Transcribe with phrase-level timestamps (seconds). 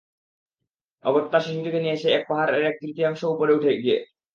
[1.05, 3.95] অগত্যা শিশুটিকে নিয়ে সে এক পাহাড়ের এক-তৃতীয়াংশ উপরে গিয়ে উঠে।